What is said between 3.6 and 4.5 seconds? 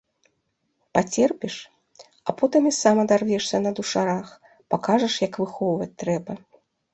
на душарах,